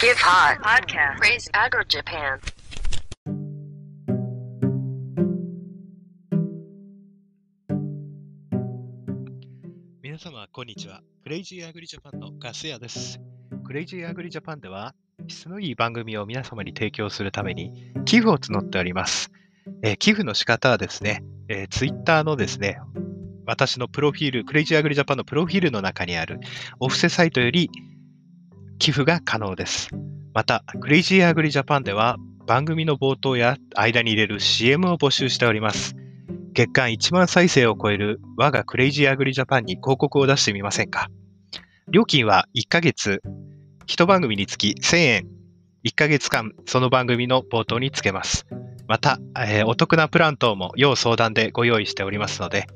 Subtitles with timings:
[0.00, 2.38] Give Hot Podcast Crazy Agri Japan
[10.00, 11.02] 皆様、こんにちは。
[11.24, 13.18] クレイジーアグリジャパンのガス屋です。
[13.64, 14.94] クレイジーアグリジャパンでは、
[15.26, 19.32] 質のいい番組を皆様に提供するために、寄付を募っております。
[19.82, 22.78] えー寄付の仕方はですね、えツイッター Twitter のですね、
[23.46, 26.38] 私のプロフィール、クレイジーアグリジャパンのプロフィールの中にある
[26.78, 27.68] お布施サイトより
[28.78, 29.88] 寄付が可能です。
[30.34, 35.96] また、クレイジーアグリジャパンでは、番組の冒頭や間に入れる CM を募集しております。
[36.52, 41.08] 月間1万再生を超える我がクレイジーアグリジャパンに広告を出してみませんか？
[41.90, 43.22] 料金は1ヶ月、
[43.86, 45.26] 1番組につき1000円、
[45.84, 48.46] 1ヶ月間その番組の冒頭につけます。
[48.86, 52.66] また、えーお得なプラン等も要相談でご用意しておりますので、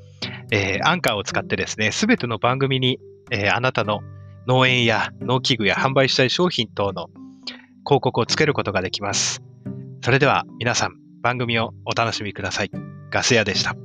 [0.51, 2.99] えーアンカーを使ってですね、すべての番組に、
[3.31, 4.01] えーあなたの
[4.47, 7.07] 農園や農機具や販売したい商品等の
[7.85, 9.41] 広告をつけることができます。
[10.01, 12.71] それでは皆さん、番組をお楽しみください。
[13.09, 13.75] ガス屋でした。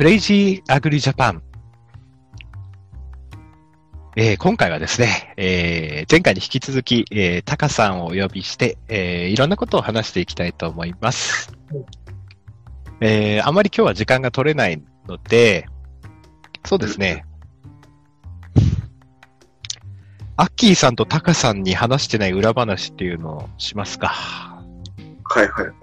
[0.00, 1.42] クレイジーアグリジャパン。
[4.16, 11.52] えー今回はですね、えー前回に引き続き、えータカさんをお呼びして、えーいろんなことを話していきたいと思います。
[13.02, 15.66] えーあまり今日は時間が取れないので、
[16.64, 17.26] そうですね。
[20.38, 24.08] アッキーさんとタカさんに話してない裏話っていうのをしますか。
[24.08, 24.62] は
[25.42, 25.74] いはいはい。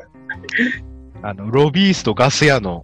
[1.22, 2.84] あの、ロビースとガス屋の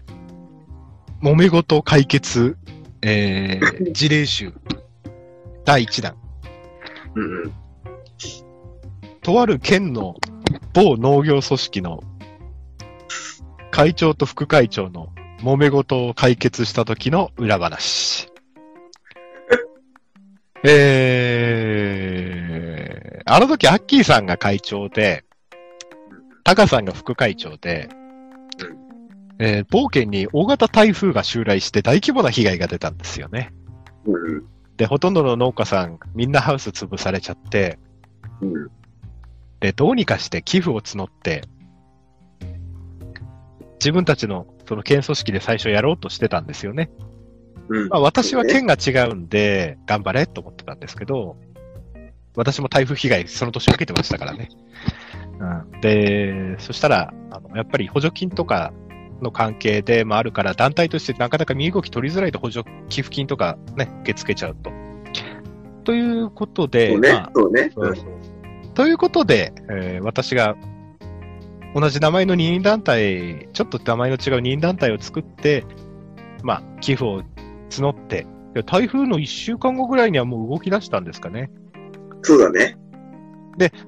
[1.23, 2.57] 揉め事解決、
[3.01, 4.53] えー、 事例集、
[5.63, 6.17] 第1弾。
[7.15, 7.53] うんうん。
[9.21, 10.17] とある県の
[10.73, 12.03] 某農業組織の
[13.71, 18.27] 会長と副会長の揉め事を解決した時の裏話。
[20.67, 25.23] えー、あの時アッキーさんが会長で、
[26.43, 27.87] タカさんが副会長で、
[29.39, 33.53] えー、冒険に大型台風が襲来して大規模な被害が出たんですよね。
[34.05, 37.77] うんで、ほとんどの農家さん、みんなハウス潰されちゃって、
[38.41, 38.55] うん。
[38.55, 38.71] うん。
[39.59, 41.43] で、どうにかして寄付を募って、
[43.75, 46.89] 自分たちのその県組織で最初やろうとしてたんですよね。
[47.69, 47.89] うん。
[47.89, 51.37] まあ、私は県が違うんで、頑張れと思ってたんですけど、
[52.35, 54.49] 私も台風被害その年受けてましたからね。
[55.39, 58.73] うん、で、そしたら、あのやっぱり補助金とか
[59.23, 64.71] の関係でもあるから、団体としてなかなか身動き取りづらいと補助寄付金とかね、受け付けちゃうと。
[65.83, 66.97] ということで、
[68.73, 70.55] ということで、えー私が
[71.75, 75.65] 同じ名前の二人団体、ちょっと名前の違う二人団体を作って、
[76.43, 77.23] まあ、寄付を
[77.69, 81.49] 募って、で台風の1週間後ぐらいにはもう動き出したんですかね。
[82.21, 82.77] そうだね。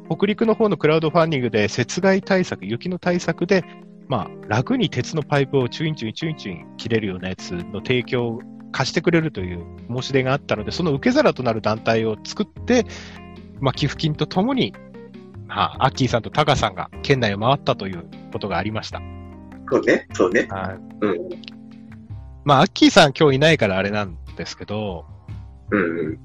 [0.10, 3.64] 北陸の方のクラウドファンディングで雪害対策、雪の対策で、
[4.08, 12.86] まあ、楽に鉄のパイプをチュインチュインチュインチュイン切れるようなやつの提供を貸してくれるという申し出があったので、その受け皿となる団体を作って、
[13.60, 14.74] まあ、寄付金とともに、
[15.48, 19.02] まあ、アッキーさんとタカさんが県内を回ったということがありました。
[19.72, 20.08] そうね。
[20.14, 20.48] そうね。
[20.52, 21.30] はいうん。
[22.44, 25.06] まあ、アッキーさん今日いないからあれなんですけど、
[25.72, 26.20] うんうん。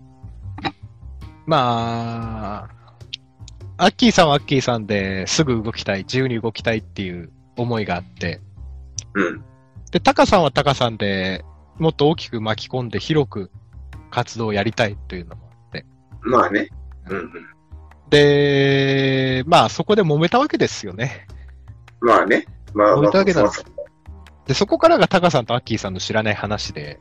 [1.46, 8.40] まあ、アッキーさんはアッキーさんですぐ動きたい、自由に動きたいっていう思いがあって、
[9.14, 9.44] うん。
[9.90, 11.44] で、タカさんはタカさんで
[11.78, 13.50] もっと大きく巻き込んで広く
[14.10, 15.86] 活動をやりたいというのもあって。
[16.22, 16.68] まあね。
[17.08, 17.30] うんうん。
[18.10, 21.26] で、まあそこで揉めたわけですよね。
[22.00, 22.46] まあね。
[22.74, 23.64] まあ、揉めたわけなんです
[24.46, 26.98] で、そこからがタカさんとアッキーさんの知らない話で、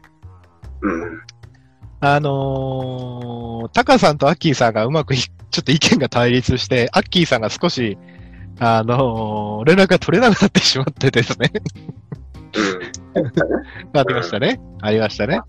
[0.81, 1.21] うん。
[2.01, 5.29] あのータカさんとアッキーさんがうまくいちょ
[5.59, 7.97] っと意見が対立して、アッキーさんが少し、
[8.59, 11.51] あのー連絡が取れなくなってしまってですね。
[13.15, 13.99] うん。
[13.99, 14.59] ありましたね。
[14.81, 15.41] ありましたね。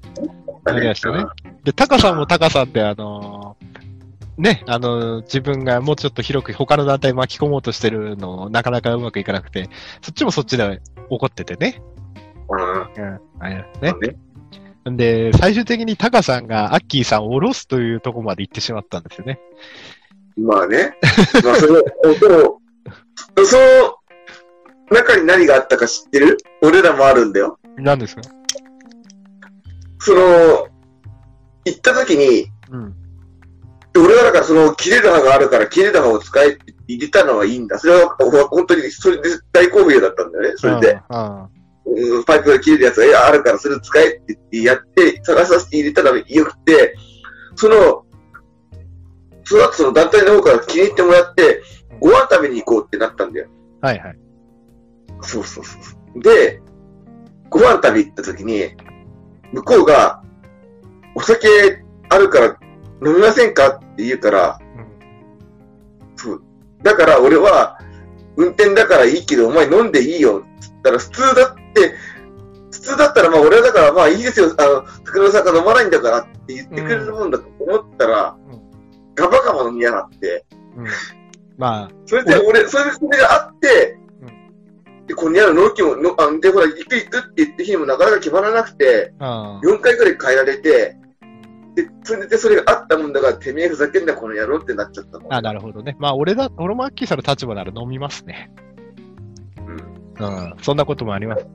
[0.64, 1.24] ありましたね。
[1.64, 3.70] で、タカさんもタカさんで、あのー
[4.40, 9.68] ね、あの、自分がもうちょっと広く他の団体巻き込もうとしてるのをなかなかうまくいかなくて、
[10.00, 10.80] そっちもそっちで
[11.10, 11.82] 怒っててね。
[12.48, 13.04] うん。
[13.04, 13.20] うん。
[13.38, 13.92] あれね。
[14.00, 14.16] ね。
[14.90, 19.40] んで、最終的にタカさんがアッキーさんを下ろすというところまで行ってしまったんですよね。
[20.38, 20.96] まあね。
[21.44, 21.82] まあそれ、
[22.18, 22.59] でも、
[23.44, 23.97] その
[24.91, 26.38] 中に何があったか知ってる？
[26.62, 27.59] 俺らもあるんだよ。
[27.77, 28.23] 何ですか？
[29.99, 30.69] その、
[31.65, 32.94] 行った時に、うん。
[33.97, 37.79] 俺はだからその切れる刃があるから切れる刃を使えって入れたのはいいんだ。
[37.79, 38.17] それは
[38.50, 40.56] 本当にそれで大好評だったんだよね。
[40.56, 41.00] それで。
[41.09, 41.61] あうん
[42.25, 46.94] パイプが切れるやつがあるからそれ使えって言ってやって、探させて入れたらよくて、
[47.56, 48.05] その、
[49.44, 51.62] その後その団体の方から気に入ってもらって、
[51.98, 53.48] ご飯食べに行こうってなったんだよ。
[53.81, 54.19] あはいはい。
[55.22, 55.78] そうそうそ
[56.16, 56.22] う。
[56.22, 56.62] で、
[57.48, 58.70] ご飯食べ行った時に、
[59.52, 60.22] 向こうが、
[61.14, 61.48] お酒
[62.08, 62.46] あるから
[63.04, 64.60] 飲みませんかって言うから、
[66.16, 66.42] そう。
[66.82, 67.78] だから俺は、
[68.36, 70.44] 運転だからいいけど、お前飲んでいいよ。
[70.60, 71.94] つったら、普通だって、
[72.70, 74.54] 普通だったら、まあ俺はだから、まあいいですよ。
[74.56, 78.60] あの、桜田さんが飲まないんだからって言ってくれるもんだと思ったら、うん
[79.20, 80.46] ガバガバ飲みやがって、
[80.76, 80.86] うん。
[81.60, 83.98] まあ、それで俺、それでそれがあって、
[85.06, 90.96] で、この野郎、納期も、のあで、ほら、行く行くって言って日にもなかなか決まらなくて、あ4回くらい変えられて、
[91.74, 95.34] で、それでそれがあったもんだから、てめえふざけんな、この野郎ってなっちゃったもん。
[95.34, 95.96] あ、なるほどね。
[95.98, 98.50] まあ、俺だ、俺もアッキーさんの立場なら飲みますね。
[100.18, 100.54] うんうん。
[100.62, 101.46] そんなこともあります。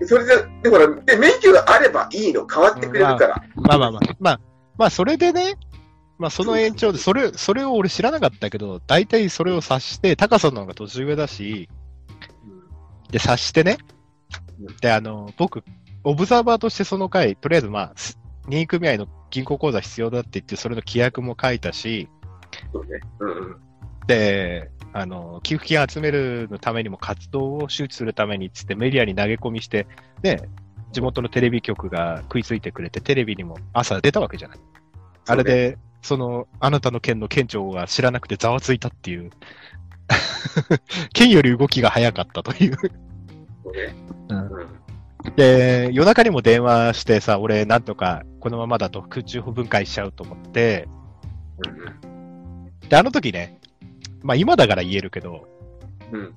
[0.00, 0.34] でそれで、
[0.64, 3.42] で、ほら、で、免許があればいいの、変わってくれるから。
[3.54, 4.00] まあまあまあ。
[4.18, 4.40] まあ、
[4.78, 5.54] まあ、それでね、
[6.22, 11.68] まあ、その延長で、それ、それを俺知らなかったけど、大体それを察して、高さんの方が年上だし、
[13.10, 13.78] で、察してね
[14.60, 14.76] うん。
[14.76, 15.64] で、あの、僕、
[16.04, 17.94] オブザーバーとしてその回、とりあえずまあ、
[18.46, 22.08] 任意組合の銀行口座必要だって言って、それの規約も書いたし、
[22.72, 23.00] そうね。
[23.18, 23.56] うんうん。
[24.06, 29.88] で、あの、寄付金集めるのためにも活動を周知するためにっつってメディアに投げ込みして、
[30.22, 30.48] ね、
[30.92, 34.58] 地元のテレビ局が食いついてくれて、テレビにも朝出たわけじゃない。
[35.26, 39.30] あれで、その、あなたの県の県庁が知らなくてざわついたっていう、
[41.14, 42.76] 県より動きが早かったという。
[44.28, 45.34] うん。
[45.36, 50.88] で、夜中にも電話してさ、俺なんとかこのままだと空中分解しちゃうと思って、
[52.88, 53.60] で、あの時ね、
[54.22, 55.48] まあ今だから言えるけど、
[56.10, 56.34] うん。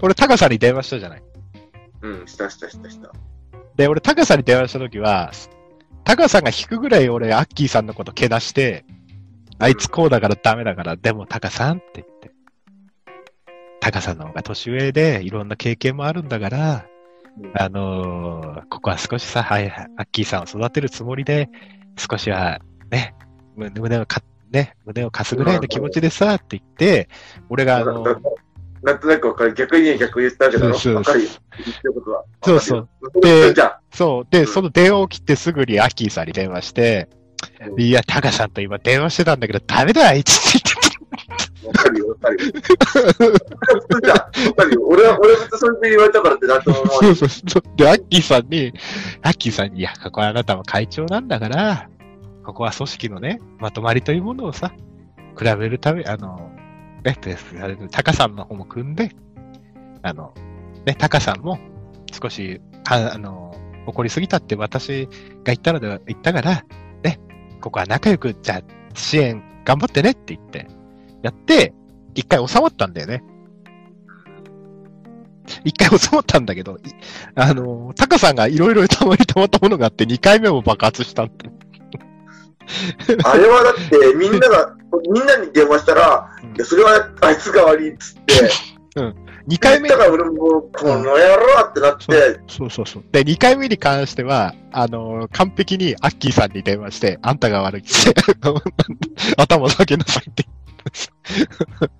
[0.00, 1.22] 俺高さに電話したじゃない。
[2.02, 2.26] うん。
[2.26, 3.12] したしたしたした。
[3.76, 5.32] で、俺高さに電話した時は、
[6.04, 8.84] 高さんが引くぐらい俺アッキーさんのことけなして、
[9.58, 12.30] あいつこうだからダメだから、でもタカさんって言って。
[13.80, 16.86] タカさんの方が年上でいろんな経験もあるんだから、
[17.54, 21.48] あのーここは少しさ、はい、アッキーさんを育てるつもりで、
[21.96, 22.60] 少しは
[22.90, 23.14] ね、
[23.56, 27.08] 胸胸をか、ね、胸を貸すぐらいの気持ちでさ、って言って、
[27.48, 28.20] 俺があのな
[28.82, 29.54] なんとなくわかる。
[29.54, 30.74] 逆にね逆言ったわけだろ？
[30.74, 31.30] そうそうわかるよ。
[31.64, 32.24] 言ってることは。
[32.44, 33.20] そうそうう。
[33.20, 34.26] で、じゃあ、そう。
[34.30, 37.08] で、その電話を切ってすぐにアッキーさんに電話して、
[37.60, 40.70] うんいや、タカさんと今電話してたんだけど、ダメだ、あいつって
[41.66, 42.52] わかるよ、わかるよ。
[42.52, 42.60] わ
[44.54, 44.82] かるよ。
[44.84, 47.00] 俺は、俺はそれで言われたからってなんとも思わ。
[47.02, 47.14] ない。
[47.14, 47.62] そうそうそう。
[47.76, 48.72] で、アッキーさんに、
[49.22, 51.88] アッキーさんに、いや、ここはあなたは会長なんだから、
[52.44, 54.72] ここは組織のね、まとまりというものをさ、
[55.38, 56.50] 比べるため、あの、
[57.08, 59.12] ね、であれタカさんの方も組んで、
[60.02, 60.34] あの、
[60.84, 61.58] ね、タカさんも
[62.12, 63.54] 少し、ああの、
[63.86, 65.10] 怒りすぎたって私が
[65.46, 66.64] 言ったので、言ったから、
[67.02, 67.18] ね、
[67.60, 68.62] ここは仲良く、じゃあ、
[68.94, 70.66] 支援頑張ってねって言って、
[71.22, 71.72] やって、
[72.14, 73.22] 一回収まったんだよね。
[75.64, 76.78] 一回収まったんだけど、
[77.34, 81.32] あの、タカさんがいろいろたまにたまったものがあって、二回目も爆発したんだ。
[83.24, 84.74] あれはだって、みんなが、
[85.10, 88.50] みんなに電話したら、うんいや、それはあいつが悪いっつって、
[89.46, 93.04] 二回目だから俺も、この野郎ってなって、そうそうそう。
[93.12, 97.90] で、二回目に関しては、あの、完璧にアッキーさんに電話して、あんたが悪いって、
[99.38, 101.98] 頭下げなさいって言って。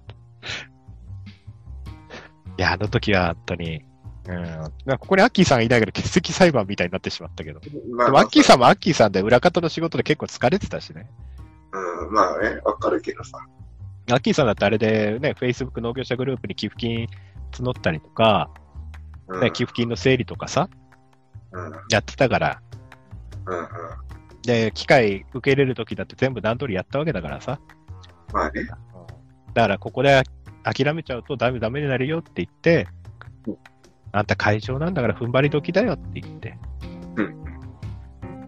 [2.58, 3.82] いや、あの時は本当に、
[4.28, 4.98] うん。
[4.98, 7.60] ここにアッキーさんがいないから欠席裁判みたいになってしまったけど。
[7.90, 11.08] までもアッキーさんもアッキーさんで裏方の仕事で結構疲れてたしね。
[11.72, 13.38] うん、まあね、わかるけどさ。
[14.10, 17.08] アッキーさんだってあれでね、Facebook 農業者グループに寄付金
[17.52, 18.50] 募ったりとか、
[19.28, 20.68] うん、ね、寄付金の整理とかさ、
[21.52, 22.60] うん、うん、やってたから、
[23.46, 23.68] うん。
[24.42, 27.60] で、機械受け入れるときだって全部段取りやったわけだからさ。
[28.32, 28.64] まあね。
[29.54, 30.22] だからここで
[30.62, 32.86] 諦めちゃうとダメダメになるよって言って
[33.46, 33.58] うん、
[34.12, 36.58] あんた会長なんだから踏ん張り時だよって言って。
[37.16, 37.44] うん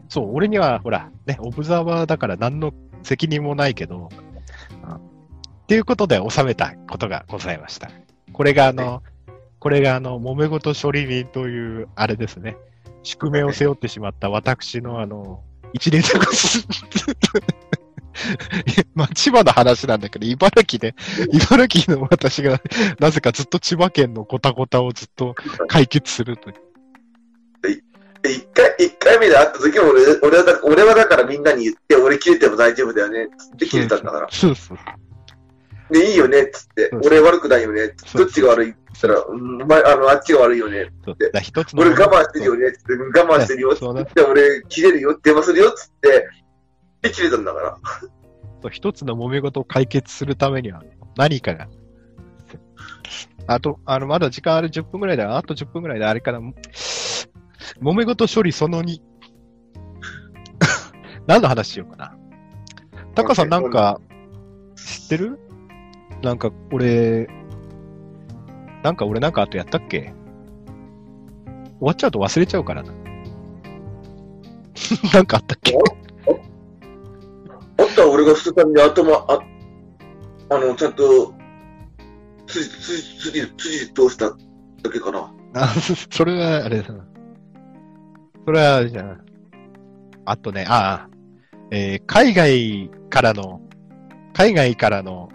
[0.09, 2.73] そう、俺にはほら、ね、オブザーバーだから何の
[3.05, 4.31] 責任もないけど、うん
[4.95, 7.93] っていうことで収めたことがございました。
[8.33, 9.05] これがあの、
[9.61, 12.57] これがあの、揉め事処理人という、あれですね、
[13.05, 16.27] 宿命を背負ってしまった私のあの、一連作
[18.95, 20.95] まあ、千葉の話なんだけど、茨城で、
[21.33, 22.61] 茨城の私が、
[22.99, 25.35] なぜかずっと千葉県のごたごたをずっと
[25.69, 26.55] 解決するとい
[28.29, 34.29] 一回、一回目で会った時も俺、俺はだ、俺はだからみんなに言って、俺切れても大丈夫だよね、つって切れたんだから。
[34.31, 34.79] そうそう。
[35.93, 36.89] で、いいよね、つって。
[36.91, 37.03] そう。
[37.03, 37.13] そう。
[37.13, 40.91] 俺悪くないよね、そうどっちが悪いって言ったら、うんお前、あの、あっちが悪いよね。
[41.03, 46.29] つの俺我慢してるよね、つって、我慢してるよ、つって、俺切れるよ、電話するよ、つって、
[47.03, 48.71] で、切れたんだから。
[48.71, 50.83] 一つの揉め事を解決するためには
[51.17, 51.69] 何かが。
[53.47, 55.37] あと、あの、まだ時間ある10分ぐらいだ。
[55.37, 56.41] あと10分ぐらいであれかな。
[57.83, 59.01] 揉め事処理その2。
[61.27, 62.15] 何の話しようかな。
[63.15, 64.01] タカさんなんか、
[64.77, 65.39] 知ってる？
[66.23, 67.29] なんか、俺、
[68.83, 70.13] なんか俺なんかあとやったっけ？
[71.79, 72.93] 終わっちゃうと忘れちゃうからな。
[75.15, 75.79] なんかあったっけ？
[77.81, 79.41] あったら俺が2日に頭、あ、
[80.51, 81.33] あの、ちゃんと、
[82.47, 84.37] 筋、筋、筋、筋通しただ
[84.93, 85.33] けかな。
[85.55, 85.69] あ、
[86.11, 87.05] それは、あれだな。
[88.45, 89.21] それは、あれじゃん。
[90.27, 91.11] あとね、ああ、
[91.71, 93.61] えー海外からの、
[94.33, 95.29] 海外からの、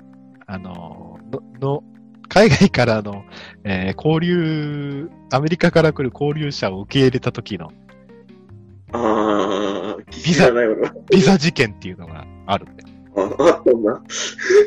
[0.46, 1.84] あの、の、の
[2.28, 3.24] 海外からの、
[3.64, 7.72] えー交流、アメリカから来る交流者を受け入れた時の
[8.92, 10.52] あー、ビ知ザ。
[11.12, 12.90] ビザ事件っていうのがあるんだよ。
[13.16, 14.02] ああったんだ。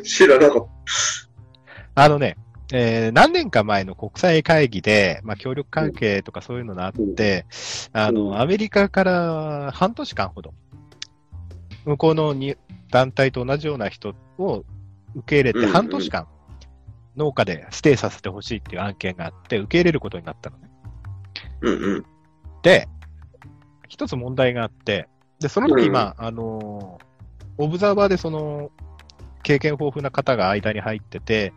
[0.04, 0.66] 知らなかっ
[1.94, 2.36] あのね、
[2.72, 7.46] えー何年か前の国際会議で、まあ、協力関係とかそういうのがあって、
[7.92, 10.54] あうんの、アメリカから半年間ほど、
[11.84, 12.56] 向こうのに
[12.90, 14.64] 団体と同じような人を
[15.14, 16.26] 受け入れて半年間、
[17.16, 20.70] 農家でステイさせてほしいっていう案件があって、受け入れることになったのね。
[21.60, 21.68] た。
[21.68, 22.04] うんうん。
[22.62, 22.88] で、
[23.88, 25.08] 一つ問題があって、
[25.40, 26.98] で、その時、うんまあ、あの、
[27.58, 28.70] オブザーバーでその、
[29.42, 31.52] 経験豊富な方が間に入ってて、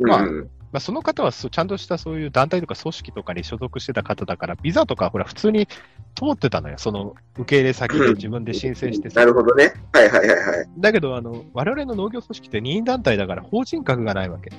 [0.00, 5.66] まあうんまあ、その方はちゃんとしたそういう団体とか組織とかに所属してた方だから、ビザとかほら普通に
[6.14, 6.76] 通ってたのよ。
[6.78, 9.74] その受け入れ先で自分で申請してさなるほどね。
[9.92, 10.68] はいはいはいはい。
[10.78, 14.48] だけど、あの、我々の農業組織って任意団体だから法人格がないわけ。
[14.48, 14.56] だ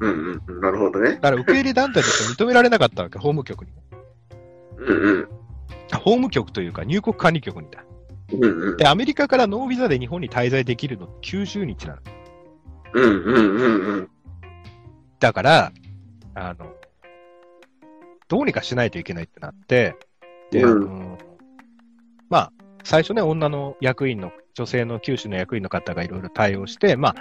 [0.00, 0.60] うんうんうん。
[0.62, 1.16] なるほどね。
[1.16, 3.72] から受け入れ団体として認められなかったわけ、法務局に。
[4.78, 5.28] うんうん。
[5.92, 7.84] あ法務局というか入国管理局にだ。
[8.32, 8.76] うんうん。
[8.76, 12.02] で、アメリカからノービザで日本に滞在できるのって90日なの。
[12.94, 14.10] うんうんうんうん。
[15.20, 15.72] だから、
[16.34, 16.72] あの、
[18.28, 19.96] どうにかしないといけないってなって、
[20.50, 21.18] で、うん
[22.28, 22.52] まあ、
[22.84, 27.14] 最初ね、女の役員の、女性の九州の役員の方がいろいろ対応して、まあ、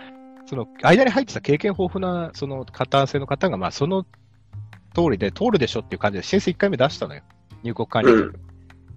[0.45, 7.21] その間に入ってた経験豊富な、その片性の方が、まあ、その通りで通るでしょっていう感じで申請1回目出したのよ。
[7.63, 8.19] 入国管理局。
[8.19, 8.45] うんうん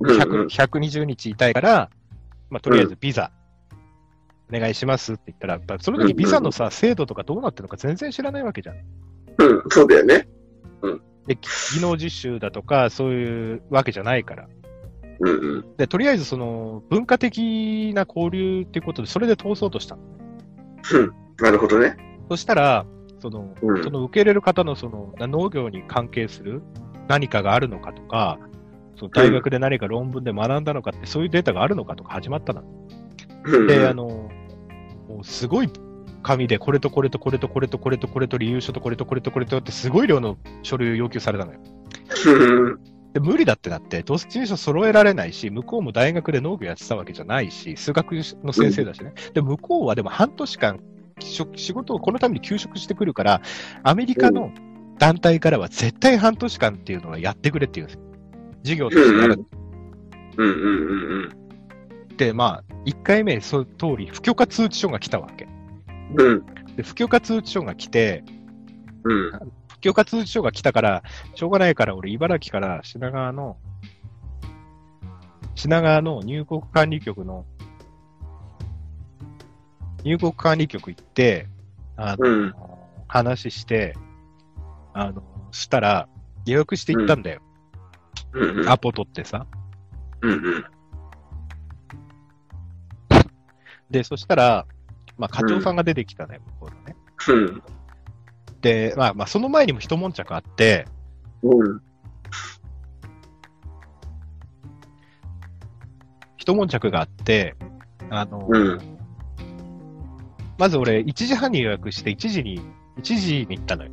[0.00, 1.91] 100 120日いたいから、
[2.50, 3.31] まあ、とりあえずビザ、
[4.52, 8.76] お願いしますって言ったら、やっぱその時ビザのさ、制度とかどうなってるのか全然知らないわけじゃん。
[9.38, 10.28] うん、そうだよね。
[11.28, 14.49] で、技能実習だとか、そういうわけじゃないから。
[15.21, 15.76] うんうん。
[15.76, 20.02] で、とりあえずその、文化的な交流っていうことで、それで通そうとしたの。
[20.95, 21.12] うん。
[21.38, 21.97] なるほどね。
[22.31, 22.87] そしたら、
[23.21, 26.62] その、うんその受け入れる方のその、な農業に関係する
[27.09, 28.38] 何かがあるのかとか、
[28.99, 32.62] その大学で何か論文で学んだのかって、そういうデータがあるのかとか始まったの。
[33.45, 34.31] うんで、あの、
[35.23, 35.71] すごい
[36.23, 41.61] 紙で、これとこれとこれとこれとこれとこれと理由書とこれとこれとこれとって、すごい量の書類を要求されたのよ。
[42.26, 42.78] うん
[43.14, 48.12] で、無理だってなって、どっちにしろ揃えられないし、向こうも大学で農業やってたわけじゃないし、数学
[48.45, 49.14] の先生だしね。
[49.33, 50.81] で、向こうはでも半年間、
[51.21, 53.40] 仕事をこのために休職してくるから、
[53.83, 54.52] アメリカの
[54.99, 58.08] 団体からは絶対半年間っていうのはやってくれっていうんですよ。
[58.62, 59.45] 授業としてやる。
[60.37, 61.33] うんうんうん
[62.11, 62.17] うん。
[62.17, 65.49] で、まあ、1回目、そう通り、不許可通知書が来たわけ。
[66.17, 66.47] うん。
[66.77, 68.25] で、不許可通知書が来て、
[69.05, 69.31] うん。
[69.69, 71.03] 不許可通知書が来たから、
[71.35, 73.57] しょうがないから、俺、茨城から品川の、
[75.55, 77.45] 品川の入国管理局の、
[80.05, 81.49] 入国管理局行って、
[81.97, 82.55] あの、うん
[83.09, 83.97] 話して、
[84.93, 86.09] あの、したら、
[86.47, 87.41] 予約して行ったんだよ。
[88.33, 88.69] うんうん。
[88.69, 89.47] アポ取ってさ。
[90.23, 90.65] うんうん。
[93.91, 94.67] で、そしたら、
[95.17, 96.97] まあ、課長さんが出てきたね、向こうのね。
[97.29, 97.62] うん。
[98.61, 100.87] で、まあ、まあ、その前にも一悶着あって、
[101.43, 101.81] うん。
[106.37, 107.55] 一悶着があって、
[108.11, 108.99] あの、うん。
[110.59, 112.61] まず俺、1時半に予約して、1時に、
[112.99, 113.91] 1時に行ったのよ。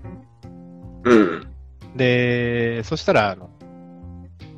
[1.04, 1.48] うん。
[1.96, 3.50] で、そしたら、あの、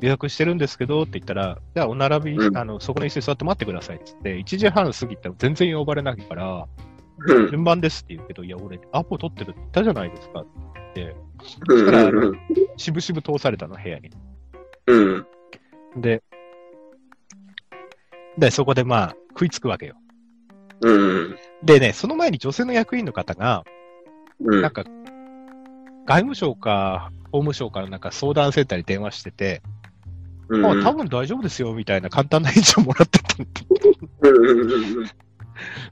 [0.00, 6.66] 予約してるんですけどって言ったら、じゃあお並び、うんあの、そこの椅子に座って待ってくださいって言って、1時半過ぎても全然呼ばれないから、
[7.26, 7.50] うん。
[7.50, 10.50] 順番ですって言うけど、いや、俺、アポ取ってるって言ったじゃないですかって
[10.94, 11.16] 言って、
[11.66, 12.38] うん。
[12.76, 14.10] しぶしぶ通されたの、部屋に。
[14.86, 15.26] うん。
[15.96, 16.22] で、
[18.38, 19.96] で、そこでまあ、食いつくわけよ。
[20.80, 21.36] うん。
[21.64, 23.64] でね、その前に女性の役員の方が、
[24.40, 24.62] うん。
[24.62, 24.84] なんか、
[26.06, 29.60] 外務省か、法務省からなんか相談センターに電話してて、
[30.48, 30.66] うん。
[30.66, 33.46] あ、多分大丈夫ですよ、みたいな簡単な返事をもらってたん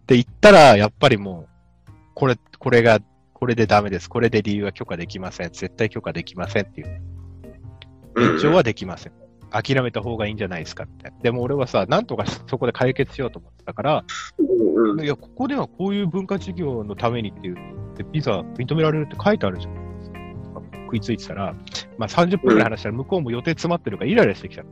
[0.06, 1.48] で言ったら、やっぱりも
[1.88, 3.00] う、これ、これが、
[3.32, 4.08] これでダメです。
[4.08, 5.50] これで理由は許可できません。
[5.52, 7.02] 絶対許可できませんっていう。
[8.18, 9.12] 延長はできません。
[9.50, 11.12] 諦めた方がいいんじゃないですかって。
[11.22, 14.04] でも俺はさ、なんとかそこで解決しようと思ってたから、
[14.38, 15.00] うん。
[15.00, 17.56] いや、ここではこういう文化事業のためにっていう、
[17.96, 19.85] でビザ認められるって書いてあるじゃないですか。
[20.86, 21.54] 食いついてたら、
[21.98, 24.64] まあ30分くらい話したら向こうも予定詰まってるからイライラしてきた。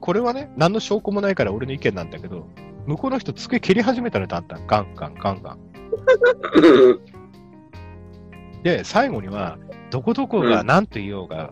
[0.00, 2.46] これはね、何の証拠もないから俺の意見なんだけど、
[2.86, 5.58] 向こうの人机蹴り始めたらだんだん、ガンガンガンガン。
[8.62, 9.58] で、最後には、
[9.90, 11.50] どこどこが何と言おうが、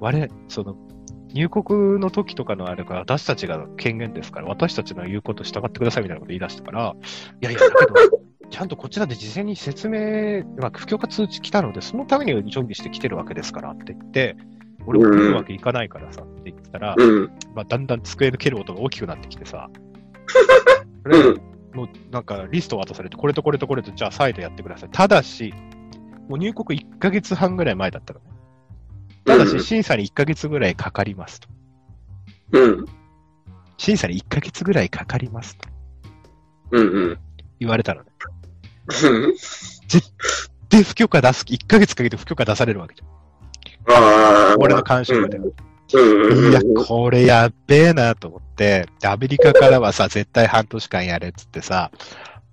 [0.00, 0.76] 我、その、
[1.34, 6.94] 入国の時とかのあれが私たちが権限ですから、私たちの言うこと従ってくださいみたいなこと言い出したから、
[7.42, 14.36] いやいや、だ けど、ちゃんとこっちだって事前に説明、まあ、不許可通知来たので、そのために準備して来てるわけですからって言って、
[14.86, 17.30] 俺も来るわけいかないからさって言ってたら、うん。
[17.54, 19.68] まあ、だんだん机の蹴る音が大きくなってきてさ、
[21.04, 21.40] うん。
[21.74, 24.88] もうなんかリスト渡されて、これとこれとこれと、じゃあ再度やってください。
[24.92, 25.52] ただし、
[26.28, 28.33] もう入国1ヶ月半ぐらい前だったのね。
[29.24, 31.48] ただし、審査に1ヶ月ぐらいかかりますと。
[32.52, 32.84] うん。
[33.76, 35.68] 審査に1ヶ月ぐらいかかりますと
[36.72, 36.88] うん。
[36.88, 37.18] うん。
[37.58, 38.10] 言われたのね。
[40.68, 43.94] で、不許可出す、1ヶ月かけて不許可出されるわけじゃん。
[43.94, 44.56] ああ。
[44.58, 45.38] 俺の監修で。
[45.38, 46.50] うん。
[46.50, 51.90] いや、これやっべえなと思って、でアメリカからはさ、絶対半年間やれっつってさ、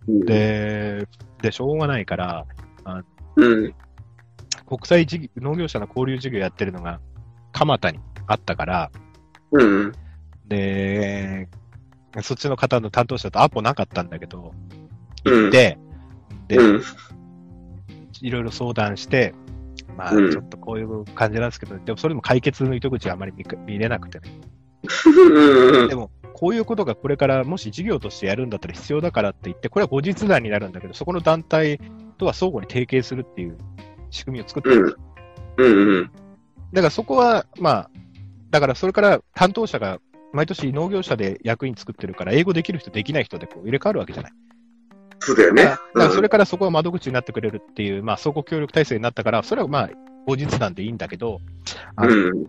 [0.07, 1.07] で、
[1.41, 2.45] で、しょうがないから、
[3.35, 3.73] うん。
[4.71, 7.01] 国際事業農業者の交流事業やってるのが、
[7.51, 8.91] 蒲田にあったから、
[9.51, 9.91] うん。
[10.47, 11.49] で、
[12.21, 14.53] そっちの方の担当者とアポなかったんだけど、
[15.25, 15.77] うん行って、
[16.47, 16.83] で、うん。
[18.21, 19.35] いろいろ相談して、
[19.97, 23.33] まあ、うんちょっとこういう感じなんですけど、でもそれでも解決の糸口はあまり
[23.65, 24.39] 見れなくてね。
[25.05, 25.89] うん。
[25.89, 31.81] でも、こういうことがこれからもし事業としてやるんだったら必要だからって言って、これは後日談になるんだけど、そこの団体
[32.17, 33.57] とは相互に提携するっていう
[34.11, 34.99] 仕組みを作ってるんですよ
[35.57, 35.89] うん。
[35.89, 36.11] うん。
[36.73, 37.89] だからそこは、まあ、
[38.51, 39.99] だからそれから担当者が
[40.33, 44.31] 毎年農業者で役員作ってるから、英語できる人、できない人でこう入れ替わるわけじゃない。
[45.19, 45.77] そうだよねだ。
[45.77, 49.89] からそれからそこは窓口になってくれるっていう、まあ、相互協力体制になったから、それはまあ、
[50.25, 51.39] 後日談でいいんだけど、
[51.95, 52.47] あのうん。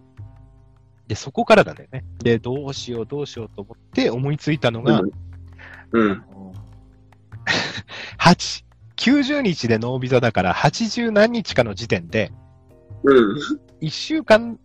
[1.06, 2.04] で、そこからだよね。
[2.22, 5.02] で、どうしよう、どうしようと思って思いついたのが、
[5.92, 6.24] うん。
[8.18, 8.64] 8、
[8.96, 12.32] 90日でノービザだから、80何日かの時点で、
[13.04, 13.36] うん。
[13.80, 14.58] 1週間、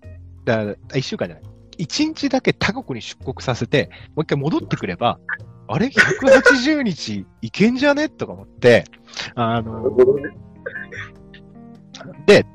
[0.46, 1.44] だ1週間じゃない。
[1.80, 5.20] 1日だけ他国に出国させて、もう一回戻ってくれば、
[5.68, 8.10] あれ ?180 日いけんじゃね？
[8.10, 8.86] とか思って、
[9.36, 10.36] あの、ほどね。
[12.26, 12.46] で、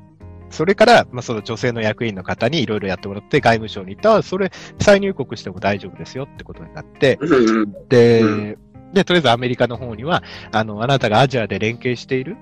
[0.49, 7.73] それから、まあ、その女性の役員の方にいろいろやってもらって、外務省に行ったら、それ、再入国しても大丈夫ですよってことになって、うん。
[7.89, 8.59] で、う
[8.93, 12.37] で、とりあえずアメリカの方には、あの、あなたがアジアで連携している、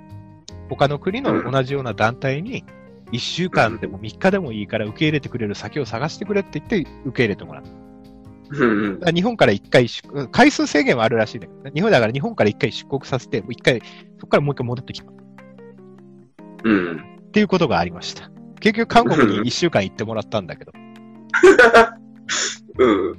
[0.70, 2.64] 他の国の同じような団体に、
[3.12, 7.64] 1週間でも3日でもいいから受け入れてくれる先を探してくれって言って受け入れてもらう。
[8.52, 9.00] うん。
[9.00, 11.72] だから日本から1回出国、回数制限はあるらしいんだけどね。
[11.74, 13.82] 日本だから日本から1回出国させて、もう1回、
[14.18, 15.18] そこからもう1回戻ってきます。
[16.64, 17.04] うん。
[17.28, 18.30] っていうことがありました。
[18.60, 20.72] 結局韓国に1週間行ってもらったんだけど、
[22.78, 23.12] うん。
[23.12, 23.16] っ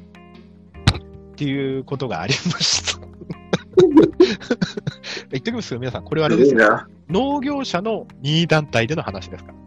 [1.34, 2.91] ていうことがありました。
[5.30, 6.60] 言っておきますけど、皆さん、これはあれですよ。
[6.60, 6.88] いいな。
[7.08, 9.58] 農業者の任意団体での話ですから。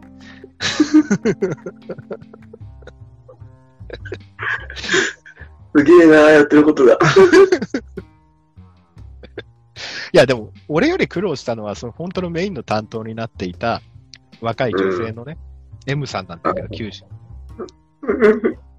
[5.76, 6.98] すげえな、やってることが。
[10.12, 13.82] いや、でも、俺より苦労したのは、その本当のメインの担当になっていた
[14.40, 15.36] 若い女性のね、
[15.86, 17.04] M さんなんだけど、九州。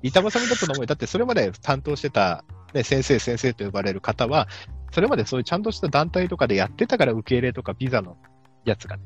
[0.02, 0.86] 板挟みだったと思うよ。
[0.88, 4.48] だって、それまで担当してた、ね、先生、先生と呼ばれる方は、
[4.92, 8.18] それまでそういうちゃんとした団体とかでやってたから、受け入れとかビザの
[8.66, 9.04] やつがね。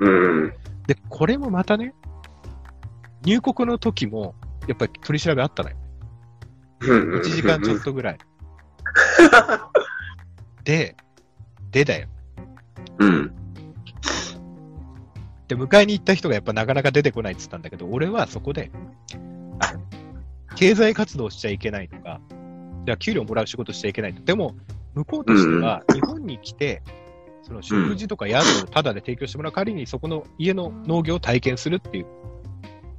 [0.00, 0.52] うん。
[0.86, 1.94] で、これもまたね、
[3.24, 4.34] 入国の時も、
[4.66, 5.76] やっぱり取り調べあったのよ。
[6.80, 7.20] うん。
[7.20, 8.18] 1時間ちょっとぐらい。
[10.64, 10.96] で、
[11.70, 12.08] でだよ。
[12.98, 13.32] うん。
[15.48, 18.70] で、迎えに行った人がやっぱなかなか出てこないって言ったんだけど、俺はそこで、
[19.60, 19.74] あ
[20.56, 22.20] 経済活動しちゃいけないとか、
[22.84, 24.22] じゃあ給料もらう仕事しちゃいけないと。
[24.22, 24.56] でも、
[24.98, 26.82] 向こうとしては、日本に来て、
[27.42, 32.06] その食事とか宿をタダで提供してもらう代わりに、そこの家の農業を体験するっていう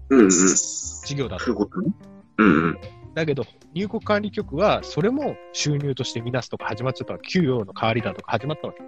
[0.09, 0.29] うんうん。
[0.29, 1.93] 事業だとそういうことね。
[2.37, 2.79] うんうん。
[3.13, 7.29] だけど、入国管理局は、それも収入としてみなすとか始まっちゃったわけ。
[7.29, 8.83] 給与の代わりだとか始まったわけ。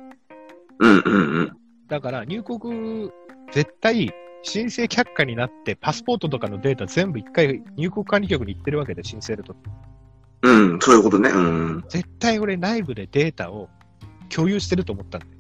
[0.80, 1.58] うんうんうん。
[1.88, 3.12] だから、入国、
[3.52, 9.56] 絶対、申請却下になって、パスポートとかのデータ全部一回入国管理局に行ってるわけで、申請ると。
[10.44, 11.30] うん、そういうことね。
[11.30, 11.84] うん。
[11.90, 13.70] 絶対俺内部でデータを
[14.30, 15.32] 共有してると思ったんだよ。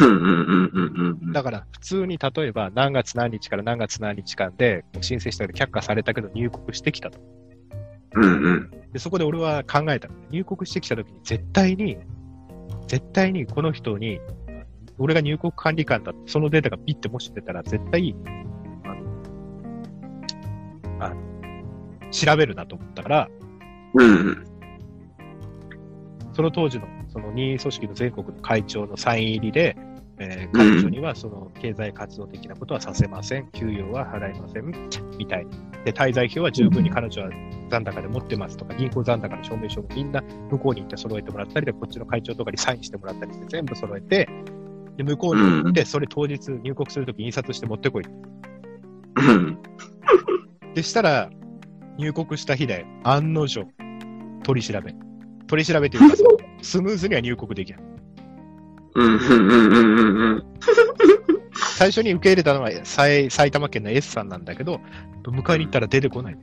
[0.00, 1.32] うんうんうんうんうん。
[1.32, 7.18] だから、普通に例えば、何月何日から何月何日間で申請したけど却下されたけど入国してきたと。
[8.14, 8.70] うんうん。
[8.92, 10.14] で、そこで俺は考えたの。
[10.30, 11.98] 入国してきたときに絶対に、
[12.86, 14.20] 絶対にこの人に、
[14.98, 18.14] 俺が入国管理官だって、そのデータがピッてもし出たら、絶対、
[18.84, 18.88] あ
[21.00, 23.28] の、あの調べるなと思ったから、
[23.94, 24.44] うんうん。
[26.32, 29.76] その当時の、その任意組織の全国の会長のサイン入りで、
[30.20, 34.66] えー会長にはその経済活動的なことはさせません、給与は払いません、
[35.16, 35.50] みたいに。
[35.84, 37.30] で、滞在費は十分に彼女は
[37.70, 44.28] 残高で持ってますとか、銀行残高の証明書もみんな向こうに行って揃えてもらったりで、こっちの会長とかにサインしてもらったりして、全部揃えて、
[44.96, 48.04] で、向こうに行って、それ当日入国するとき印刷して持ってこい。
[48.04, 49.58] うん。
[50.74, 51.30] でしたら、
[51.98, 53.66] 入国した日で案の定、
[54.44, 54.94] 取り調べ。
[55.48, 56.16] 取り調べっていうか、
[56.62, 57.82] スムーズには入国できない。
[58.94, 60.44] うんうんうんうんうんうん。
[61.76, 64.80] 最初に受け入れたのは埼埼玉県の S さんなんだけど、
[65.24, 66.38] 迎えに行ったら出てこない。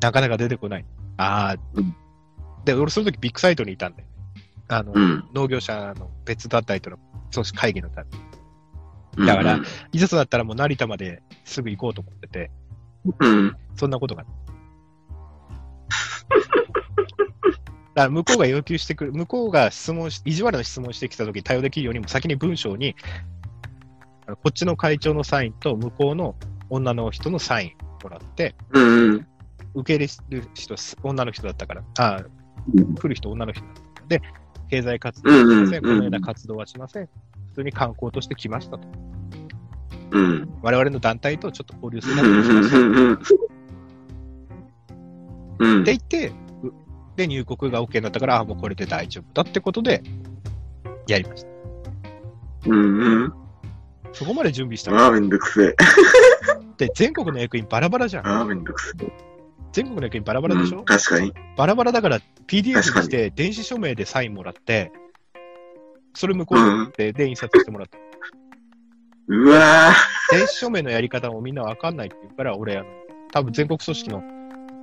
[0.00, 0.84] なかなか出てこない。
[1.16, 1.94] ああうん。
[2.64, 4.14] で、俺その時ビッグサイトにいたんだよね。
[4.68, 5.24] あの、うん。
[5.32, 6.98] 農業者の別団体との
[7.32, 8.18] 組織会議のために。
[9.18, 9.26] うん。
[9.26, 9.60] だから、
[9.92, 12.50] いざとなったらもう成田まですぐ行こうと思ってて、
[13.18, 13.56] うん。
[13.74, 14.24] そんなことが。
[17.94, 22.94] だから向こうが要求してくる、向こうが質問し、意地悪な質問してきたとき対応できるようにも先に文章に、
[24.26, 26.34] こっちの会長のサインと向こうの
[26.68, 29.26] 女の人のサインもらって、うんうん。
[29.74, 32.22] 受け入れる人、女の人だったから、あ
[32.98, 34.06] 来る人女の人だったから。
[34.08, 34.22] で、
[34.68, 37.06] 経済活動はしませんこのような活動はしません。
[37.06, 38.88] 普通に観光として来ましたと。
[40.10, 40.48] うん。
[40.62, 42.78] 我々の団体とちょっと交流すうるために来ました。
[42.78, 42.80] ん。
[42.80, 43.18] うん。
[45.58, 45.76] うん。
[45.76, 45.82] うん。
[45.82, 46.32] って言って、う
[47.16, 50.02] で、入国が OK になったから、あ、もうこれで大丈夫だってことで、
[51.06, 51.48] やりました。
[52.66, 52.98] うん。
[53.00, 53.32] うん。
[54.12, 54.98] そこまで準備したの。
[54.98, 55.28] ああ、めん。
[55.28, 55.76] どくせえ。
[56.78, 58.26] で、全国の役員バラバラじゃん。
[58.26, 58.64] ああ、めん。
[58.64, 59.12] どくせえ。
[59.72, 60.84] 全国の役員バラバラでしょ、うん。
[60.84, 61.32] 確かに。
[61.56, 64.92] バラバラだから PDF にして、電子署名でサインもらって、
[66.14, 67.98] それ向こうに行って、で、印刷してもらった。
[69.28, 69.92] うわ
[70.30, 72.86] 電子署名のやり方もみんなわかんないって言うから、俺、あの、
[73.32, 74.22] 多分全国組織の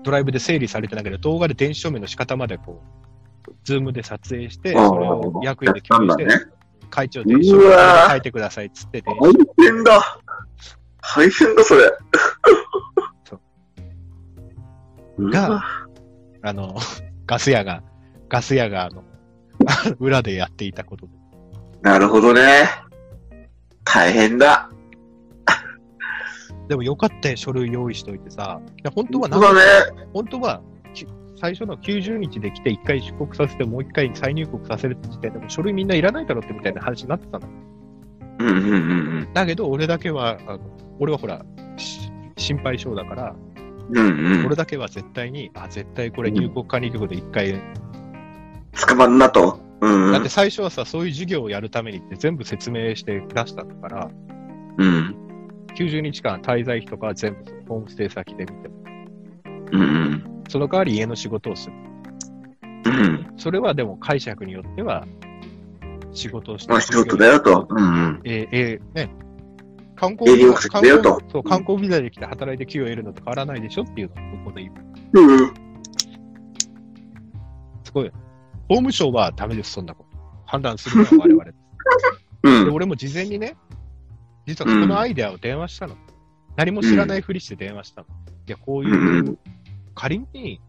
[0.04, 2.82] ドライブで整理されてないけど、動画で電子署名の仕方までこ
[3.48, 6.34] う、ズームで撮影して、それを役員で共有して、ね
[6.90, 7.76] 会長電子署名で
[8.10, 10.20] 書いてくださいっつって、電子大変だ。
[11.02, 11.92] 大変だ、それ。
[13.28, 13.42] そ
[15.18, 15.64] うが
[16.44, 16.76] あの、
[17.26, 17.82] ガス屋が、
[18.30, 19.04] ガス屋が、あの、
[20.00, 21.14] 裏でやっていたことで。
[21.82, 22.70] なるほどね。
[23.94, 24.70] 大変だ。
[26.68, 28.60] でもよかったよ、書類用意しといてさ。
[28.78, 30.08] いや本当はそうだね。
[30.14, 30.62] 本当は、
[30.94, 37.48] き最初の90日で来て1回出国させて、もう1回再入国させるって時点でも書類みんないらないだろってみたいな話になってたの。
[38.40, 38.80] うんうんう
[39.22, 40.60] んだけど、俺だけは、あの
[41.00, 41.46] 俺はほら、
[41.78, 43.36] し心配性だから、
[43.92, 43.98] うん。
[43.98, 44.46] うんうん。
[44.48, 47.62] 俺だけは絶対に、あ、絶対これ入国管理局で1回、
[48.88, 49.62] 捕まんなと。
[49.84, 50.30] うんうんだって。
[50.30, 54.12] 最初はさ、そういう授業をやるためにって全部説明して出したんだから、
[54.78, 55.15] うん。
[55.76, 58.76] 90日間滞在費とかは全部ホームステイ先で見ても、
[59.72, 60.43] うんうん。
[60.48, 61.74] その代わり家の仕事をする。
[62.86, 63.34] うん。
[63.38, 65.06] それはでも解釈によっては、
[66.13, 67.67] 仕事をしてまあ、仕事だよと。
[67.69, 68.22] うんうん。
[68.24, 69.10] えーえーね、
[69.96, 75.19] 観光営利目的だよと観光そう観光ビザで来て働いて給与を得るのと変わらないでしょっていうのをここで言う。
[75.19, 75.54] うん。
[77.84, 78.12] すごい。
[78.74, 80.18] 法務省はダメです、そんなこと。
[80.48, 81.58] 判断するのは我々です。
[82.42, 82.74] で、 うん。
[82.74, 83.56] 俺も事前にね、
[84.48, 85.96] 実はこのアイデアを電話したの。
[86.56, 88.08] 何も知らないふりして電話したの。
[88.48, 89.40] いや、こういう、う
[89.94, 90.60] 仮に、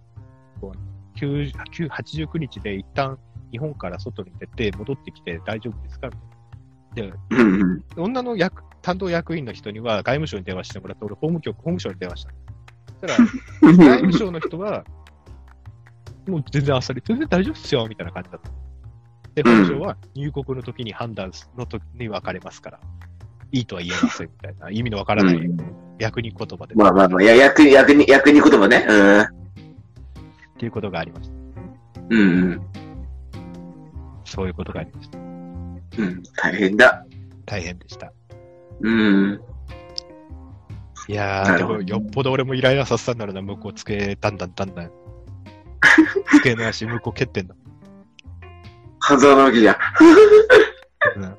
[0.60, 3.18] こう9 9 89日で一旦
[3.50, 6.10] 日本から外に出て戻ってきて大丈夫ですか？
[6.94, 7.16] みたいな。
[7.96, 8.02] で。
[8.02, 12.32] 女の役担当役員の人には外務省に電話してもらって、俺法務局、法務省に電話した。
[13.00, 14.84] そししたら、 外務省の人は、
[16.26, 18.50] もう全然あっさり、全然大丈夫っすよ、みたいな感じだった。
[19.34, 22.80] で、法務省は入国の時に判断の時に分かれますから、
[23.52, 28.84] いいとは言えません、みたいな、意味のわからないうん役に言葉で、まあまあまあ、いや、役に、役に、役に言葉ね。
[28.88, 29.20] うん。
[29.20, 29.26] っ
[30.58, 31.34] ていうことがありました。
[32.10, 32.22] うんう
[32.54, 32.62] ん。
[34.24, 35.18] そういうことがありました。
[35.18, 36.22] うん。
[36.36, 37.06] 大変だ。
[37.46, 38.12] 大変でした。
[38.80, 39.40] うん。
[41.06, 44.90] いやー、でもよっぽど俺もイライラさせたんだろうな、向こうつけ、だんだんだんだん。
[46.38, 47.54] 机の足向こう蹴ってんの。
[49.00, 49.76] 半沢直樹じゃん。
[51.16, 51.38] うん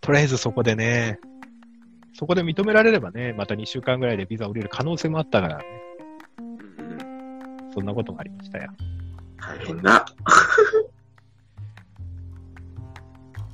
[0.00, 1.20] とりあえずそこでね、
[2.14, 5.64] そこで認められればね、また2週間ぐらいでビザ降りる可能性もあったからね、
[6.38, 7.72] うん。
[7.74, 8.70] そんなことがありましたよ。
[9.36, 10.06] 大変だ。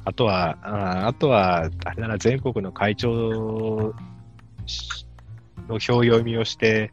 [0.07, 3.95] あとは、あーあとは、あれだな、全国の会長の
[5.69, 6.93] 表読みをして、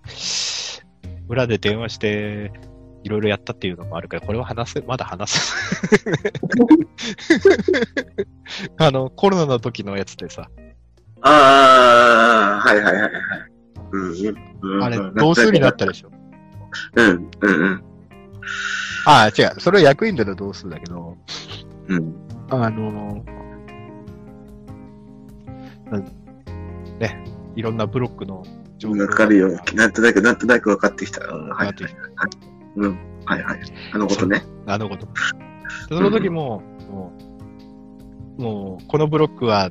[1.31, 2.51] 裏で電話して、
[3.03, 5.55] いろいろやったっていうのもあるから、これは話せ、まだ話す。
[8.77, 10.49] あの、コロナの時のやつでさ、
[11.21, 13.11] ああ、はいはいはいはい。
[13.91, 14.11] うん
[14.61, 14.83] うんうん。
[14.83, 16.11] あれ、同数になったでしょ。
[16.95, 17.83] うん、うんうん。
[19.05, 21.15] ああ、違う、それは役員での同数だけど、
[21.87, 22.13] うん。
[22.49, 23.23] あの、
[25.91, 26.03] うん、
[26.99, 27.23] ね、
[27.55, 28.43] いろんなブロックの
[28.81, 29.49] 情報わかるよ。
[29.75, 31.23] なんとなく、なんとなく分かってきた。
[31.27, 31.75] うん、はいなっ。
[31.75, 31.99] てきた
[32.77, 32.97] うん。
[33.25, 33.59] はいはい。
[33.93, 34.43] あのことね。
[34.65, 35.07] あのこと。
[35.87, 37.13] その時も、も
[38.39, 39.69] う、もう、このブロックは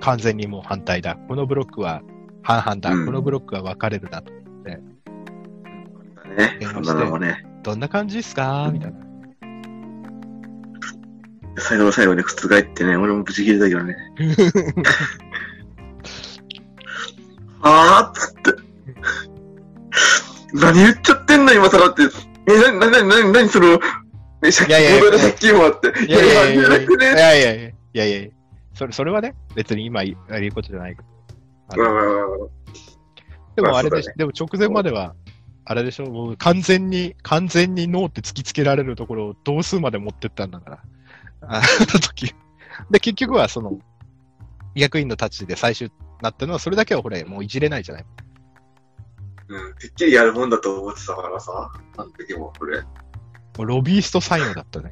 [0.00, 1.16] 完全にもう反対だ。
[1.28, 2.02] このブロックは
[2.42, 2.90] 半々だ。
[2.90, 4.32] うんこのブロックは分かれるなと。
[4.64, 4.82] ね。
[6.58, 7.46] 電話してそんなのもね。
[7.62, 8.68] どんな感じですか？
[8.72, 8.98] みたいな。
[11.56, 13.96] 最後の最後に覆ってね、俺もブチ切れたけどね。
[17.64, 18.64] あーっつって。
[20.54, 22.02] 何言っちゃってんの今更って。
[22.46, 23.80] え、な、な、な、な、なにその、ね、
[24.52, 25.88] 借いやいや金、借金もあって。
[26.06, 28.30] いやいやいやいやいいや、いや、やいやいやいやいやいや
[28.74, 31.08] それ、それはね、別に今言うことじゃないけど。
[31.68, 32.50] あのうん
[33.56, 35.14] でもあれでし、まあそうだねでも直前までは、
[35.64, 40.78] あれでしょ、もう完全に、完全にノーって突きつけられるところを同数まで持ってったんだから。
[41.42, 42.34] あの時。
[42.90, 43.78] で、結局はその、
[44.74, 45.90] 役員の立ちで最終
[46.24, 48.04] なったのは、それだけはほら、もういじれないじゃない？
[49.46, 52.80] うん、てっきりやるもんだと思ってたからさ、あの時も、これ。
[52.80, 52.86] も
[53.58, 54.90] うロビーストサインだったね。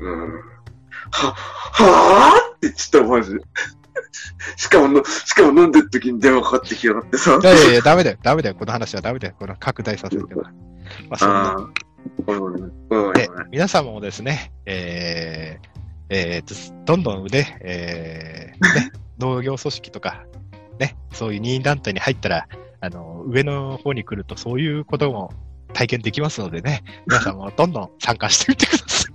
[0.00, 0.32] うん。
[1.10, 3.40] は、はぁってちょっとマジで。
[4.56, 7.38] しかもの、しかも飲んでる時に電話かかってきやがってさ。
[7.40, 10.50] いやいやいや、ダメだよ、ダメだよ、この話はダメだよ、この拡大させては。
[11.08, 15.68] まあ、そんなで、皆様もですね、えー、
[16.10, 20.24] えーと、どんどんね、えー、ね、農業組織とか、
[20.78, 22.48] ね、そういう任意団体に入ったら、
[22.80, 25.32] あの、上の方に来るとそういうことも
[25.72, 29.12] 体験できますのでね、皆さんもどんどん参加してみてください。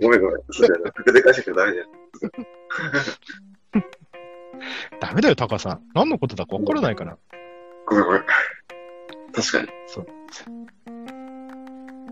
[0.00, 0.36] ごめんごめん。
[0.50, 0.90] そうだよね。
[0.92, 1.86] 拡大解釈ダメだよ。
[5.00, 5.82] ダメだよ、タカさん。
[5.94, 7.16] 何のことだか分からないから。
[7.86, 8.22] ごめんごめん。
[9.32, 9.68] 確かに。
[9.86, 10.06] そう。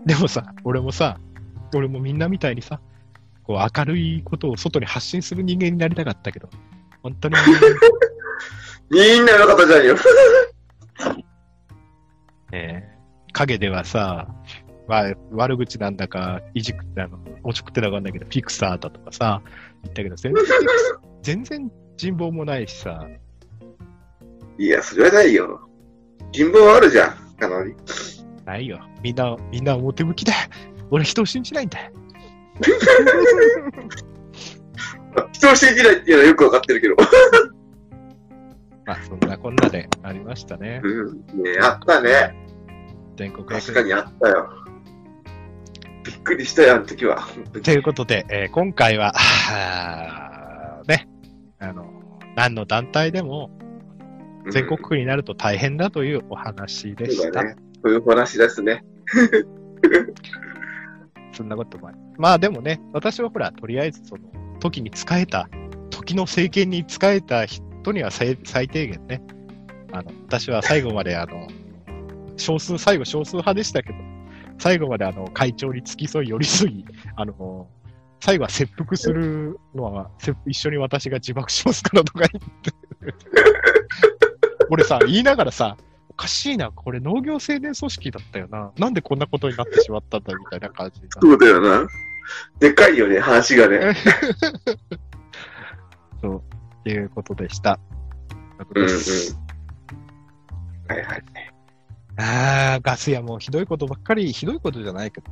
[0.05, 1.19] でもさ、俺もさ、
[1.75, 2.79] 俺もみんなみたいにさ、
[3.47, 6.49] こう明るいことを外に発信する人間になりたかったけど、
[7.01, 7.35] 本当に、
[8.91, 9.95] みんなよかったじゃんよ。
[12.51, 12.97] えー
[13.37, 14.27] 影ではさ、
[14.87, 19.41] まあ、悪口なんだか、いじくってあの、おちょくってなかんないけど、ピクサーだとかさ、
[19.83, 20.43] 言ったけど、全然、
[21.21, 23.07] 全然人望もないしさ、
[24.57, 25.69] いや、それはないよ。
[26.31, 27.35] 人望はあるじゃん。
[27.37, 27.75] かなり。
[28.43, 28.79] ないよ。
[29.03, 30.33] みんな、みんな表向きだ。
[30.89, 31.77] 俺人を信じないんだ。
[35.31, 36.95] 人を信じないっていうのはよくわかってるけど。
[38.85, 40.81] まあ、そんなこんなでありましたね。
[40.83, 41.17] うん。
[41.43, 42.33] ねあったね。
[43.17, 44.49] 全国確かにあったよ。
[46.05, 47.27] びっくりしたよ、あの時は。
[47.63, 49.13] ということで、えー今回は、
[50.87, 51.09] ね、
[51.59, 51.85] あの、
[52.35, 53.49] 何の団体でも
[54.51, 57.23] 全国区になると大変だというお話でした。
[57.23, 57.55] そうだね。
[57.83, 58.85] そういうお話ですね。
[61.37, 61.97] そんなこともある。
[62.17, 64.23] まあでもね、私はほら、とりあえずその、
[64.59, 65.47] 時に使えた、
[65.91, 69.21] 時の政権に使えた人には最最低限ね、
[69.91, 71.47] あの、私は最後まであの、
[72.37, 73.99] 少数、最後少数派でしたけど、
[74.57, 77.67] 最後まであの、会長に付き添い寄り添い、あの、
[78.19, 82.31] 最後は切腹するのは、せ一緒に私が自爆しますからとか言っ
[82.63, 82.71] て。
[84.71, 88.71] 俺さ、言いながらさ、おかしいな、これ農業青年組織だったよな。
[88.77, 91.87] なんでこんなことになってしまったんだみたいな感じそうだよな。
[92.59, 93.95] でかいよね、話がね。
[96.21, 96.41] そう、っ
[96.83, 97.79] ていうことでした。
[98.75, 98.89] うんうん。
[100.87, 101.23] はいはい。
[102.19, 105.31] ああ、ガス屋もひどいことばっかり、ひどいことじゃないけど。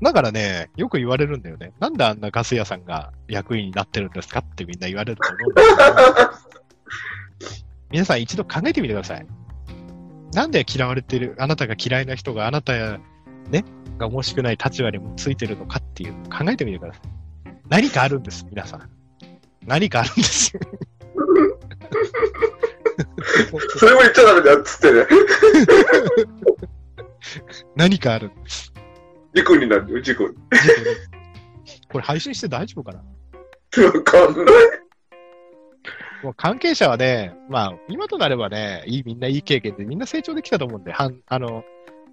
[0.00, 1.72] だからね、よく言われるんだよね。
[1.80, 5.82] なんであんなガス屋さんが役員になってるんですかってみんな言われると思うんですけど、
[7.90, 9.26] 皆さん一度考えてみてください。
[10.34, 12.98] なんで嫌われてる、あなたが嫌いな人があなたや、
[13.50, 13.64] ね、
[13.96, 17.02] が面白くない立場にもついてるのかっていうのを考えてみてください。
[17.68, 18.90] 何かあるんです、皆さん。
[19.66, 20.60] 何かあるんですよ。
[23.78, 25.06] それも言っちゃダメだよ、つってね。
[27.76, 28.72] 何かあるんです。
[29.34, 30.34] 事故になるよ、事故に。
[31.90, 33.02] これ配信して大丈夫かな？
[33.84, 34.46] わかんない。
[36.22, 41.64] もう関係者はね、まあ、今となればね、いい、みんないい経験で、みんな成長できたと思うんで、はん、あの、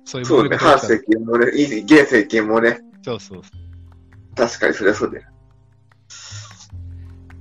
[0.04, 4.36] そういうそうね、反政権もね、いい、現政権もね、そうそうそう。
[4.36, 5.28] 確かにそりゃそうだよ。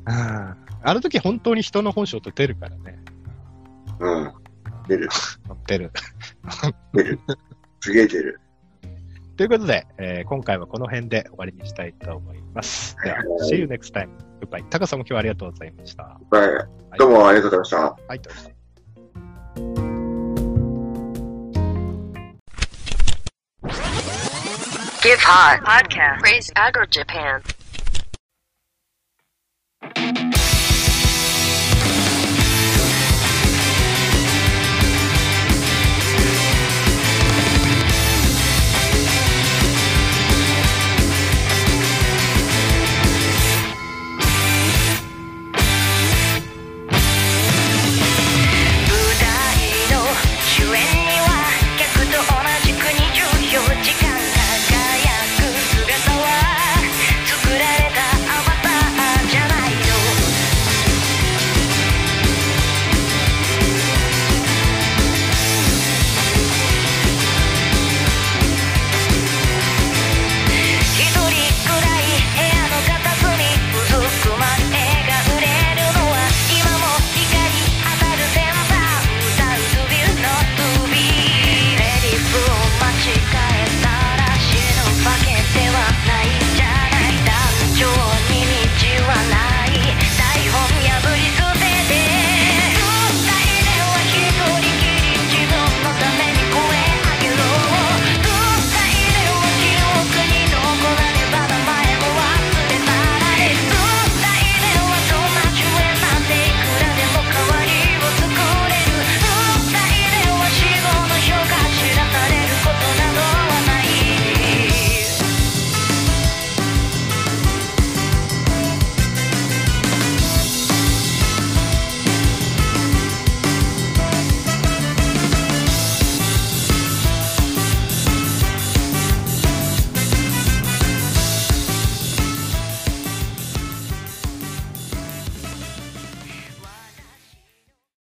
[0.07, 2.99] ああの時本当に人の本性と出るからね。
[4.01, 4.33] うん。
[4.89, 5.09] 出る、
[5.67, 5.91] 出る。
[6.93, 7.21] 出る。
[7.81, 8.41] すげえ出る。
[9.37, 12.97] ということで、えー今回はこの辺で終わりにしたいと思います。
[13.05, 13.19] では、
[13.51, 14.09] See you next time.
[14.41, 14.65] Goodbye.
[14.69, 16.03] タカさんも今日はありがとうございました。
[16.05, 16.47] はは
[16.95, 16.99] い。
[16.99, 18.15] どうもありがとうございました。
[18.15, 18.55] い、どうぞ。
[25.03, 26.21] Give Hot Podcast.
[26.21, 27.43] Praise Agro Japan.